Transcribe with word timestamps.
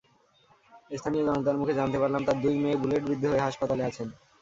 স্থানীয় 0.91 1.23
জনতার 1.27 1.59
মুখে 1.59 1.77
জানতে 1.79 1.97
পারলাম, 2.01 2.21
তাঁর 2.25 2.37
দুই 2.43 2.55
মেয়ে 2.57 2.81
বুলেটবিদ্ধ 2.81 3.23
হয়ে 3.25 3.45
হাসপাতালে 3.47 3.83
আছেন। 3.89 4.07